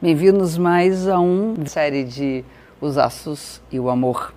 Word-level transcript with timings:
Bem-vindos 0.00 0.56
mais 0.56 1.08
a 1.08 1.18
uma 1.18 1.66
série 1.66 2.04
de 2.04 2.44
Os 2.80 2.96
Aços 2.96 3.60
e 3.68 3.80
o 3.80 3.90
Amor, 3.90 4.32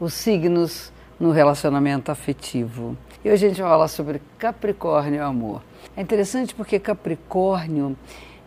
os 0.00 0.14
signos 0.14 0.90
no 1.20 1.32
relacionamento 1.32 2.10
afetivo. 2.10 2.96
E 3.22 3.30
hoje 3.30 3.44
a 3.44 3.48
gente 3.50 3.60
vai 3.60 3.70
falar 3.70 3.88
sobre 3.88 4.22
Capricórnio 4.38 5.16
e 5.16 5.20
amor. 5.20 5.62
É 5.94 6.00
interessante 6.00 6.54
porque 6.54 6.78
Capricórnio, 6.78 7.94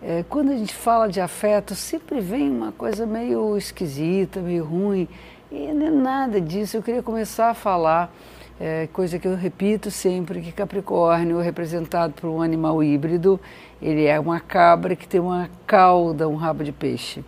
é, 0.02 0.26
quando 0.28 0.54
a 0.54 0.58
gente 0.58 0.74
fala 0.74 1.08
de 1.08 1.22
afeto, 1.22 1.76
sempre 1.76 2.20
vem 2.20 2.50
uma 2.50 2.72
coisa 2.72 3.06
meio 3.06 3.56
esquisita, 3.56 4.42
meio 4.42 4.66
ruim, 4.66 5.08
e 5.52 5.72
não 5.72 5.86
é 5.86 5.92
nada 5.92 6.42
disso. 6.42 6.78
Eu 6.78 6.82
queria 6.82 7.04
começar 7.04 7.52
a 7.52 7.54
falar 7.54 8.12
é, 8.60 8.88
coisa 8.94 9.20
que 9.20 9.28
eu 9.28 9.36
repito 9.36 9.92
sempre, 9.92 10.42
que 10.42 10.52
Capricórnio, 10.52 11.40
representado 11.40 12.14
por 12.14 12.30
um 12.30 12.42
animal 12.42 12.84
híbrido, 12.84 13.40
ele 13.82 14.06
é 14.06 14.20
uma 14.20 14.40
cabra 14.40 14.96
que 14.96 15.08
tem 15.08 15.20
uma 15.20 15.50
cauda, 15.68 16.28
um 16.30 16.36
rabo 16.36 16.64
de 16.64 16.72
peixe. 16.72 17.24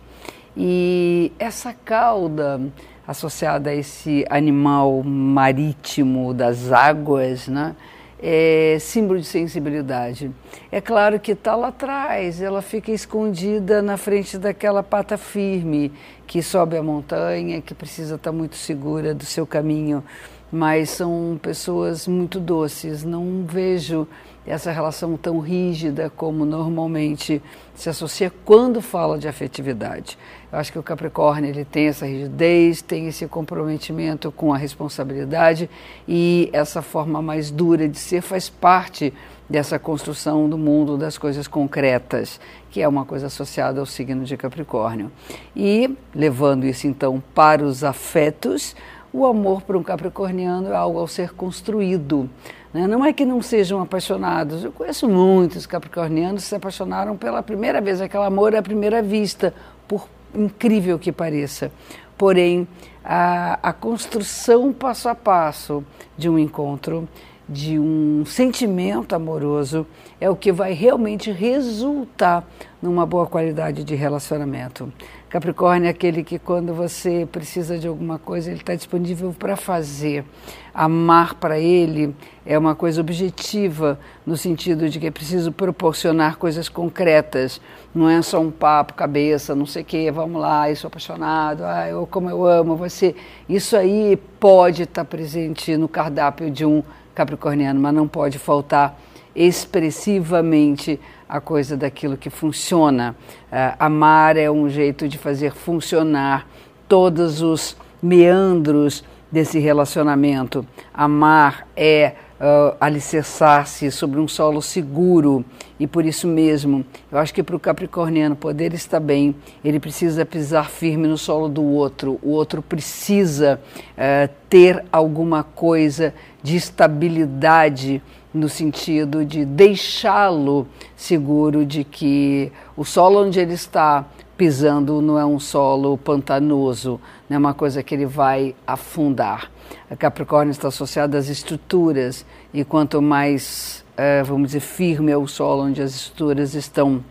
E 0.56 1.30
essa 1.38 1.72
cauda, 1.72 2.60
associada 3.06 3.70
a 3.70 3.74
esse 3.74 4.24
animal 4.30 5.02
marítimo 5.02 6.32
das 6.32 6.72
águas, 6.72 7.46
né, 7.46 7.76
é 8.20 8.78
símbolo 8.80 9.20
de 9.20 9.26
sensibilidade. 9.26 10.32
É 10.72 10.80
claro 10.80 11.20
que 11.20 11.32
está 11.32 11.54
lá 11.54 11.68
atrás, 11.68 12.42
ela 12.42 12.60
fica 12.60 12.90
escondida 12.90 13.80
na 13.80 13.96
frente 13.96 14.36
daquela 14.38 14.82
pata 14.82 15.16
firme 15.16 15.92
que 16.26 16.42
sobe 16.42 16.76
a 16.76 16.82
montanha, 16.82 17.60
que 17.60 17.74
precisa 17.74 18.16
estar 18.16 18.30
tá 18.30 18.36
muito 18.36 18.56
segura 18.56 19.14
do 19.14 19.24
seu 19.24 19.46
caminho 19.46 20.02
mas 20.50 20.90
são 20.90 21.38
pessoas 21.40 22.06
muito 22.06 22.40
doces. 22.40 23.04
Não 23.04 23.44
vejo 23.46 24.06
essa 24.46 24.70
relação 24.70 25.16
tão 25.16 25.40
rígida 25.40 26.10
como 26.16 26.44
normalmente 26.44 27.42
se 27.74 27.90
associa 27.90 28.32
quando 28.44 28.80
fala 28.80 29.18
de 29.18 29.28
afetividade. 29.28 30.18
Eu 30.50 30.58
acho 30.58 30.72
que 30.72 30.78
o 30.78 30.82
Capricórnio 30.82 31.50
ele 31.50 31.64
tem 31.64 31.88
essa 31.88 32.06
rigidez, 32.06 32.80
tem 32.80 33.08
esse 33.08 33.26
comprometimento 33.26 34.32
com 34.32 34.52
a 34.52 34.56
responsabilidade 34.56 35.68
e 36.08 36.48
essa 36.52 36.80
forma 36.80 37.20
mais 37.20 37.50
dura 37.50 37.86
de 37.86 37.98
ser 37.98 38.22
faz 38.22 38.48
parte 38.48 39.12
dessa 39.48 39.78
construção 39.78 40.48
do 40.48 40.58
mundo 40.58 40.96
das 40.96 41.16
coisas 41.16 41.48
concretas, 41.48 42.40
que 42.70 42.82
é 42.82 42.88
uma 42.88 43.04
coisa 43.04 43.26
associada 43.26 43.80
ao 43.80 43.86
signo 43.86 44.24
de 44.24 44.36
Capricórnio. 44.36 45.10
E 45.56 45.94
levando 46.14 46.64
isso 46.64 46.86
então 46.86 47.22
para 47.34 47.64
os 47.64 47.82
afetos, 47.82 48.74
o 49.12 49.26
amor 49.26 49.62
para 49.62 49.76
um 49.76 49.82
capricorniano 49.82 50.70
é 50.70 50.76
algo 50.76 50.98
ao 50.98 51.08
ser 51.08 51.32
construído. 51.32 52.28
Né? 52.72 52.86
Não 52.86 53.04
é 53.04 53.12
que 53.12 53.24
não 53.24 53.40
sejam 53.40 53.80
apaixonados. 53.80 54.64
Eu 54.64 54.72
conheço 54.72 55.08
muitos 55.08 55.66
capricornianos 55.66 56.42
que 56.42 56.48
se 56.48 56.54
apaixonaram 56.54 57.16
pela 57.16 57.42
primeira 57.42 57.80
vez. 57.80 58.00
Aquele 58.00 58.24
amor 58.24 58.54
à 58.54 58.62
primeira 58.62 59.02
vista, 59.02 59.54
por 59.86 60.08
incrível 60.34 60.98
que 60.98 61.10
pareça. 61.10 61.72
Porém, 62.16 62.68
a, 63.04 63.58
a 63.62 63.72
construção 63.72 64.72
passo 64.72 65.08
a 65.08 65.14
passo 65.14 65.84
de 66.16 66.28
um 66.28 66.38
encontro, 66.38 67.08
de 67.48 67.78
um 67.78 68.24
sentimento 68.26 69.14
amoroso, 69.14 69.86
é 70.20 70.28
o 70.28 70.36
que 70.36 70.52
vai 70.52 70.74
realmente 70.74 71.30
resultar 71.30 72.46
numa 72.80 73.06
boa 73.06 73.26
qualidade 73.26 73.82
de 73.82 73.94
relacionamento. 73.94 74.92
Capricórnio 75.28 75.86
é 75.86 75.90
aquele 75.90 76.24
que, 76.24 76.38
quando 76.38 76.72
você 76.72 77.28
precisa 77.30 77.78
de 77.78 77.86
alguma 77.86 78.18
coisa, 78.18 78.50
ele 78.50 78.60
está 78.60 78.74
disponível 78.74 79.34
para 79.38 79.56
fazer. 79.56 80.24
Amar 80.72 81.34
para 81.34 81.58
ele 81.58 82.14
é 82.46 82.56
uma 82.56 82.74
coisa 82.74 83.00
objetiva, 83.00 83.98
no 84.24 84.36
sentido 84.36 84.88
de 84.88 84.98
que 84.98 85.06
é 85.06 85.10
preciso 85.10 85.52
proporcionar 85.52 86.36
coisas 86.36 86.68
concretas. 86.68 87.60
Não 87.94 88.08
é 88.08 88.22
só 88.22 88.40
um 88.40 88.50
papo, 88.50 88.94
cabeça, 88.94 89.54
não 89.54 89.66
sei 89.66 89.82
o 89.82 89.84
quê, 89.84 90.10
vamos 90.10 90.40
lá, 90.40 90.70
eu 90.70 90.76
sou 90.76 90.88
apaixonado, 90.88 91.62
ah, 91.64 91.86
eu, 91.88 92.06
como 92.06 92.30
eu 92.30 92.46
amo 92.46 92.74
você. 92.74 93.14
Isso 93.48 93.76
aí 93.76 94.16
pode 94.38 94.84
estar 94.84 95.04
tá 95.04 95.10
presente 95.10 95.76
no 95.76 95.88
cardápio 95.88 96.50
de 96.50 96.64
um 96.64 96.82
capricorniano, 97.18 97.80
mas 97.80 97.92
não 97.92 98.06
pode 98.06 98.38
faltar 98.38 98.96
expressivamente 99.34 101.00
a 101.28 101.40
coisa 101.40 101.76
daquilo 101.76 102.16
que 102.16 102.30
funciona. 102.30 103.16
Uh, 103.50 103.74
amar 103.76 104.36
é 104.36 104.48
um 104.48 104.68
jeito 104.68 105.08
de 105.08 105.18
fazer 105.18 105.52
funcionar 105.52 106.46
todos 106.88 107.42
os 107.42 107.76
meandros 108.00 109.02
desse 109.32 109.58
relacionamento. 109.58 110.64
Amar 110.94 111.66
é 111.76 112.14
uh, 112.40 112.76
alicerçar-se 112.80 113.90
sobre 113.90 114.20
um 114.20 114.28
solo 114.28 114.62
seguro. 114.62 115.44
E 115.78 115.86
por 115.86 116.04
isso 116.04 116.26
mesmo, 116.26 116.84
eu 117.10 117.18
acho 117.18 117.32
que 117.32 117.42
para 117.42 117.54
o 117.54 117.60
capricorniano 117.60 118.34
poder 118.34 118.74
estar 118.74 119.00
bem, 119.00 119.34
ele 119.64 119.78
precisa 119.78 120.26
pisar 120.26 120.68
firme 120.70 121.06
no 121.06 121.16
solo 121.16 121.48
do 121.48 121.62
outro, 121.62 122.18
o 122.22 122.30
outro 122.30 122.60
precisa 122.62 123.60
uh, 123.92 124.32
ter 124.48 124.84
alguma 124.90 125.42
coisa 125.42 126.12
de 126.42 126.56
estabilidade 126.56 128.02
no 128.32 128.48
sentido 128.48 129.24
de 129.24 129.44
deixá-lo 129.44 130.66
seguro 130.96 131.64
de 131.64 131.82
que 131.82 132.52
o 132.76 132.84
solo 132.84 133.24
onde 133.24 133.40
ele 133.40 133.54
está 133.54 134.04
pisando 134.38 135.02
não 135.02 135.18
é 135.18 135.26
um 135.26 135.40
solo 135.40 135.98
pantanoso, 135.98 137.00
não 137.28 137.34
é 137.34 137.38
uma 137.38 137.52
coisa 137.52 137.82
que 137.82 137.92
ele 137.92 138.06
vai 138.06 138.54
afundar. 138.64 139.50
A 139.90 139.96
Capricórnio 139.96 140.52
está 140.52 140.68
associada 140.68 141.18
às 141.18 141.28
estruturas 141.28 142.24
e 142.54 142.64
quanto 142.64 143.02
mais, 143.02 143.84
eh, 143.96 144.22
vamos 144.22 144.48
dizer, 144.48 144.60
firme 144.60 145.10
é 145.10 145.16
o 145.16 145.26
solo 145.26 145.64
onde 145.64 145.82
as 145.82 145.92
estruturas 145.92 146.54
estão 146.54 147.04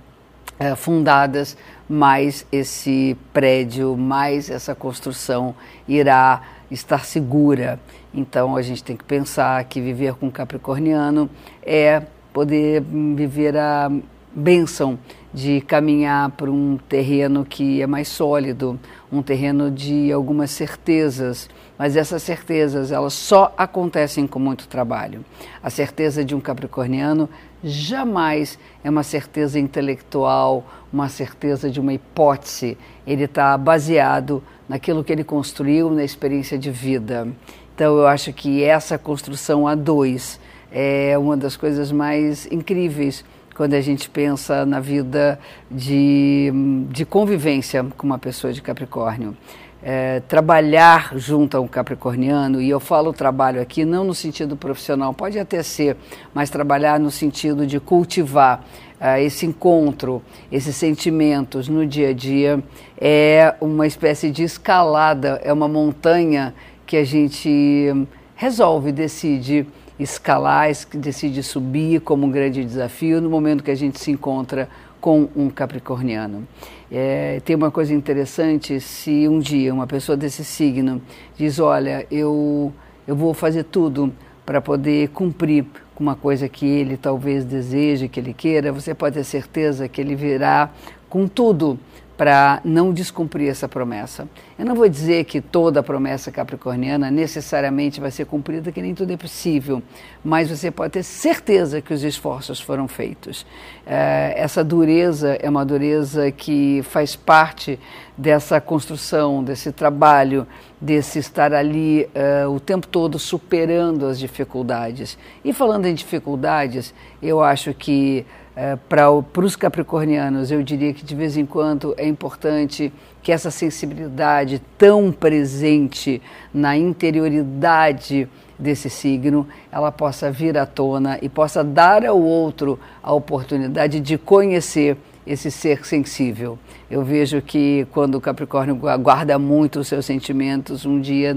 eh, 0.58 0.74
fundadas, 0.74 1.58
mais 1.90 2.48
esse 2.50 3.18
prédio, 3.34 3.98
mais 3.98 4.50
essa 4.50 4.74
construção 4.74 5.54
irá 5.86 6.42
estar 6.72 7.04
segura. 7.04 7.78
Então 8.14 8.56
a 8.56 8.62
gente 8.62 8.82
tem 8.84 8.96
que 8.96 9.04
pensar 9.04 9.62
que 9.66 9.82
viver 9.82 10.14
com 10.16 10.32
Capricorniano 10.32 11.30
é 11.62 12.02
poder 12.32 12.82
viver 12.82 13.58
a 13.58 13.92
bênção 14.34 14.98
de 15.34 15.62
caminhar 15.62 16.32
para 16.32 16.50
um 16.50 16.78
terreno 16.90 17.46
que 17.46 17.82
é 17.82 17.88
mais 17.88 18.08
sólido, 18.08 18.80
um 19.12 19.22
terreno 19.22 19.70
de 19.70 20.12
algumas 20.12 20.52
certezas, 20.52 21.50
mas 21.78 21.96
essas 21.96 22.24
certezas 22.24 22.92
elas 22.92 23.14
só 23.14 23.54
acontecem 23.58 24.26
com 24.26 24.40
muito 24.40 24.68
trabalho. 24.68 25.24
A 25.62 25.70
certeza 25.70 26.24
de 26.24 26.34
um 26.34 26.40
capricorniano 26.40 27.30
jamais 27.64 28.58
é 28.84 28.90
uma 28.90 29.04
certeza 29.04 29.60
intelectual, 29.60 30.66
uma 30.92 31.10
certeza 31.10 31.70
de 31.70 31.80
uma 31.80 31.94
hipótese. 31.94 32.78
Ele 33.06 33.26
está 33.26 33.58
baseado 33.58 34.42
naquilo 34.68 35.04
que 35.04 35.12
ele 35.12 35.24
construiu, 35.24 35.90
na 35.90 36.04
experiência 36.04 36.58
de 36.58 36.72
vida. 36.72 37.28
Então 37.76 37.98
eu 37.98 38.08
acho 38.08 38.34
que 38.34 38.64
essa 38.64 38.98
construção 38.98 39.68
a 39.68 39.76
dois 39.76 40.40
é 40.72 41.18
uma 41.18 41.38
das 41.38 41.56
coisas 41.56 41.92
mais 41.92 42.48
incríveis 42.52 43.24
quando 43.58 43.74
a 43.74 43.82
gente 43.82 44.08
pensa 44.08 44.68
na 44.68 44.80
vida 44.80 45.40
de, 45.70 46.52
de 46.92 47.04
convivência 47.04 47.84
com 47.98 48.06
uma 48.06 48.20
pessoa 48.20 48.54
de 48.54 48.62
Capricórnio. 48.62 49.36
É, 49.82 50.20
trabalhar 50.28 51.14
junto 51.16 51.58
a 51.58 51.60
um 51.60 51.68
capricorniano, 51.68 52.62
e 52.62 52.70
eu 52.70 52.80
falo 52.80 53.12
trabalho 53.12 53.60
aqui 53.60 53.84
não 53.84 54.04
no 54.04 54.14
sentido 54.14 54.56
profissional, 54.56 55.12
pode 55.14 55.40
até 55.40 55.64
ser, 55.64 55.98
mas 56.34 56.52
trabalhar 56.52 57.00
no 57.00 57.10
sentido 57.10 57.66
de 57.66 57.80
cultivar 57.80 58.64
uh, 59.00 59.20
esse 59.20 59.46
encontro, 59.46 60.22
esses 60.52 60.76
sentimentos 60.76 61.68
no 61.68 61.86
dia 61.86 62.10
a 62.10 62.14
dia, 62.14 62.64
é 63.00 63.56
uma 63.60 63.88
espécie 63.88 64.30
de 64.30 64.44
escalada, 64.44 65.42
é 65.44 65.52
uma 65.54 65.68
montanha 65.68 66.54
que 66.86 66.98
a 66.98 67.04
gente 67.04 67.92
resolve, 68.36 68.92
decide 68.92 69.66
escalar, 70.00 70.70
decide 70.94 71.42
subir 71.42 72.02
como 72.02 72.26
um 72.26 72.32
grande 72.32 72.64
desafio 72.64 73.20
no 73.22 73.30
momento 73.30 73.64
que 73.64 73.72
a 73.72 73.76
gente 73.76 74.00
se 74.00 74.12
encontra 74.12 74.70
com 75.00 75.30
um 75.36 75.50
capricorniano. 75.50 76.48
É, 76.92 77.42
tem 77.44 77.56
uma 77.56 77.72
coisa 77.72 77.94
interessante, 77.94 78.80
se 78.80 79.28
um 79.28 79.40
dia 79.40 79.74
uma 79.74 79.88
pessoa 79.88 80.18
desse 80.18 80.44
signo 80.44 81.02
diz, 81.38 81.60
olha, 81.60 82.06
eu, 82.10 82.72
eu 83.08 83.16
vou 83.16 83.34
fazer 83.34 83.64
tudo 83.64 84.14
para 84.46 84.62
poder 84.62 85.10
cumprir 85.10 85.66
com 85.94 86.04
uma 86.04 86.16
coisa 86.16 86.48
que 86.48 86.66
ele 86.66 86.96
talvez 86.96 87.44
deseje, 87.44 88.08
que 88.08 88.20
ele 88.20 88.34
queira, 88.34 88.72
você 88.72 88.94
pode 88.94 89.16
ter 89.16 89.24
certeza 89.24 89.88
que 89.88 90.00
ele 90.00 90.16
virá 90.16 90.70
com 91.10 91.28
tudo 91.28 91.80
para 92.18 92.60
não 92.66 92.92
descumprir 92.92 93.48
essa 93.48 93.68
promessa. 93.70 94.28
Eu 94.58 94.66
não 94.66 94.74
vou 94.74 94.90
dizer 94.90 95.24
que 95.26 95.40
toda 95.40 95.84
promessa 95.84 96.32
capricorniana 96.32 97.12
necessariamente 97.12 98.02
vai 98.02 98.10
ser 98.10 98.26
cumprida, 98.26 98.72
que 98.72 98.82
nem 98.82 98.96
tudo 98.96 99.14
é 99.14 99.18
possível, 99.18 99.84
mas 100.26 100.50
você 100.50 100.72
pode 100.72 100.94
ter 100.94 101.04
certeza 101.04 101.80
que 101.80 101.94
os 101.94 102.04
esforços 102.04 102.60
foram 102.60 102.88
feitos. 102.88 103.46
É, 103.86 104.34
essa 104.36 104.64
dureza 104.64 105.38
é 105.40 105.48
uma 105.48 105.64
dureza 105.64 106.32
que 106.32 106.82
faz 106.90 107.16
parte 107.16 107.80
dessa 108.18 108.60
construção, 108.60 109.44
desse 109.44 109.72
trabalho, 109.72 110.48
desse 110.82 111.20
estar 111.20 111.54
ali 111.54 112.10
uh, 112.46 112.50
o 112.50 112.60
tempo 112.60 112.88
todo 112.88 113.20
superando 113.20 114.08
as 114.08 114.18
dificuldades. 114.18 115.18
E 115.46 115.54
falando 115.54 115.86
em 115.86 115.94
dificuldades, 115.94 116.96
eu 117.22 117.44
acho 117.44 117.76
que 117.76 118.26
é, 118.60 118.76
para 118.76 119.12
os 119.12 119.56
capricornianos, 119.56 120.50
eu 120.50 120.64
diria 120.64 120.92
que 120.92 121.06
de 121.06 121.14
vez 121.14 121.38
em 121.38 121.46
quando 121.46 121.94
é 121.96 122.08
importante 122.08 122.92
que 123.22 123.32
essa 123.32 123.52
sensibilidade 123.52 124.60
tão 124.76 125.12
presente 125.12 126.20
na 126.52 126.76
interioridade 126.76 128.28
desse 128.58 128.90
signo, 128.90 129.48
ela 129.72 129.92
possa 129.92 130.32
vir 130.32 130.58
à 130.58 130.66
tona 130.66 131.20
e 131.22 131.30
possa 131.30 131.64
dar 131.64 132.04
ao 132.04 132.20
outro 132.20 132.80
a 133.04 133.14
oportunidade 133.14 134.00
de 134.00 134.18
conhecer 134.18 134.98
esse 135.28 135.52
ser 135.52 135.86
sensível. 135.86 136.58
Eu 136.90 137.04
vejo 137.04 137.42
que 137.42 137.86
quando 137.92 138.16
o 138.16 138.22
Capricórnio 138.22 138.76
guarda 138.76 139.38
muito 139.38 139.80
os 139.80 139.88
seus 139.88 140.06
sentimentos, 140.06 140.86
um 140.86 141.02
dia, 141.02 141.36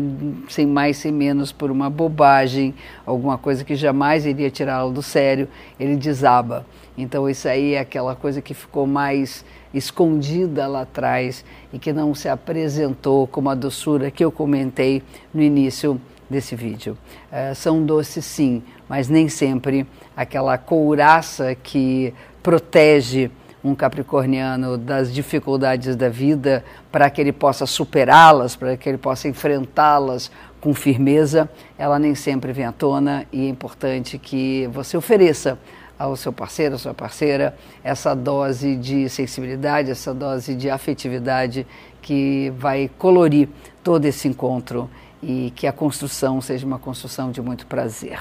sem 0.49 0.65
mais 0.65 0.97
sem 0.97 1.11
menos, 1.11 1.51
por 1.51 1.71
uma 1.71 1.91
bobagem, 1.91 2.73
alguma 3.05 3.37
coisa 3.37 3.65
que 3.65 3.75
jamais 3.75 4.25
iria 4.25 4.51
tirá-lo 4.51 4.93
do 4.93 5.03
sério, 5.03 5.49
ele 5.79 5.97
desaba. 5.97 6.65
Então, 6.97 7.29
isso 7.29 7.49
aí 7.49 7.75
é 7.75 7.81
aquela 7.81 8.15
coisa 8.15 8.41
que 8.41 8.55
ficou 8.55 8.87
mais 8.87 9.45
escondida 9.75 10.67
lá 10.67 10.83
atrás 10.83 11.45
e 11.73 11.79
que 11.79 11.93
não 11.93 12.15
se 12.15 12.29
apresentou 12.29 13.27
como 13.27 13.51
a 13.51 13.55
doçura 13.55 14.11
que 14.11 14.25
eu 14.25 14.31
comentei 14.31 15.03
no 15.33 15.43
início 15.43 16.01
desse 16.29 16.55
vídeo. 16.55 16.97
É, 17.31 17.55
são 17.55 17.85
doces 17.85 18.25
sim, 18.25 18.63
mas 18.89 19.09
nem 19.09 19.29
sempre 19.29 19.87
aquela 20.17 20.57
couraça 20.57 21.55
que 21.57 22.15
protege 22.43 23.31
um 23.62 23.75
capricorniano 23.75 24.79
das 24.79 25.12
dificuldades 25.12 25.95
da 25.95 26.09
vida 26.09 26.65
para 26.91 27.09
que 27.11 27.21
ele 27.21 27.33
possa 27.33 27.67
superá-las, 27.67 28.57
para 28.57 28.77
que 28.77 28.89
ele 28.89 28.99
possa 28.99 29.29
enfrentá-las 29.29 30.31
com 30.61 30.75
firmeza, 30.75 31.49
ela 31.79 31.99
nem 31.99 32.15
sempre 32.15 32.53
vem 32.53 32.65
à 32.65 32.73
tona 32.73 33.27
e 33.33 33.47
é 33.47 33.49
importante 33.49 34.19
que 34.19 34.69
você 34.73 34.97
ofereça 34.97 35.59
ao 35.99 36.17
seu 36.17 36.33
parceiro, 36.33 36.77
à 36.77 36.79
sua 36.79 36.95
parceira, 36.95 37.55
essa 37.85 38.15
dose 38.15 38.77
de 38.77 39.09
sensibilidade, 39.09 39.91
essa 39.91 40.15
dose 40.15 40.55
de 40.55 40.71
afetividade 40.71 41.67
que 42.01 42.51
vai 42.57 42.91
colorir 42.99 43.49
todo 43.85 44.07
esse 44.07 44.27
encontro 44.27 44.89
e 45.23 45.53
que 45.55 45.67
a 45.67 45.73
construção 45.73 46.41
seja 46.41 46.67
uma 46.67 46.79
construção 46.79 47.31
de 47.31 47.43
muito 47.43 47.67
prazer. 47.67 48.19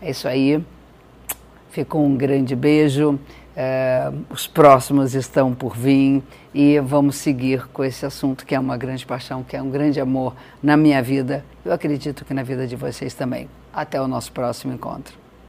É 0.00 0.10
isso 0.10 0.26
aí. 0.26 0.64
Ficou 1.70 2.04
um 2.04 2.16
grande 2.16 2.56
beijo. 2.56 3.18
É, 3.56 4.10
os 4.30 4.46
próximos 4.46 5.14
estão 5.14 5.54
por 5.54 5.76
vir 5.76 6.22
e 6.54 6.78
vamos 6.80 7.16
seguir 7.16 7.66
com 7.68 7.84
esse 7.84 8.06
assunto 8.06 8.46
que 8.46 8.54
é 8.54 8.60
uma 8.60 8.76
grande 8.76 9.04
paixão, 9.04 9.42
que 9.42 9.56
é 9.56 9.62
um 9.62 9.70
grande 9.70 10.00
amor 10.00 10.34
na 10.62 10.76
minha 10.76 11.02
vida. 11.02 11.44
Eu 11.64 11.72
acredito 11.72 12.24
que 12.24 12.32
na 12.32 12.42
vida 12.42 12.66
de 12.66 12.76
vocês 12.76 13.14
também. 13.14 13.48
Até 13.72 14.00
o 14.00 14.08
nosso 14.08 14.32
próximo 14.32 14.72
encontro. 14.72 15.21